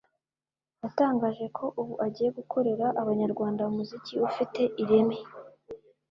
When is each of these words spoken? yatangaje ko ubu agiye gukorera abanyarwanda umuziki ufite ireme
yatangaje 0.83 1.45
ko 1.57 1.65
ubu 1.81 1.93
agiye 2.05 2.29
gukorera 2.37 2.85
abanyarwanda 3.01 3.67
umuziki 3.69 4.13
ufite 4.27 4.61
ireme 4.81 5.17